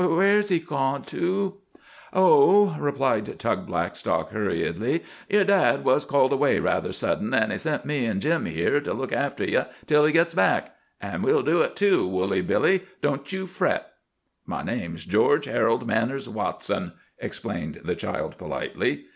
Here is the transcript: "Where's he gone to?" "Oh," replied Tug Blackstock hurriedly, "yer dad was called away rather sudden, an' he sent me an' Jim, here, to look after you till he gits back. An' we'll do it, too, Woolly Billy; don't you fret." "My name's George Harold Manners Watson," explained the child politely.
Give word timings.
"Where's 0.01 0.49
he 0.49 0.57
gone 0.57 1.03
to?" 1.03 1.57
"Oh," 2.11 2.75
replied 2.79 3.37
Tug 3.37 3.67
Blackstock 3.67 4.31
hurriedly, 4.31 5.03
"yer 5.29 5.43
dad 5.43 5.85
was 5.85 6.05
called 6.05 6.33
away 6.33 6.57
rather 6.59 6.91
sudden, 6.91 7.35
an' 7.35 7.51
he 7.51 7.59
sent 7.59 7.85
me 7.85 8.07
an' 8.07 8.19
Jim, 8.19 8.47
here, 8.47 8.79
to 8.81 8.95
look 8.95 9.13
after 9.13 9.43
you 9.45 9.65
till 9.85 10.05
he 10.05 10.11
gits 10.11 10.33
back. 10.33 10.75
An' 11.01 11.21
we'll 11.21 11.43
do 11.43 11.61
it, 11.61 11.75
too, 11.75 12.07
Woolly 12.07 12.41
Billy; 12.41 12.81
don't 13.03 13.31
you 13.31 13.45
fret." 13.45 13.91
"My 14.47 14.63
name's 14.63 15.05
George 15.05 15.45
Harold 15.45 15.85
Manners 15.85 16.27
Watson," 16.27 16.93
explained 17.19 17.81
the 17.85 17.93
child 17.95 18.39
politely. 18.39 19.05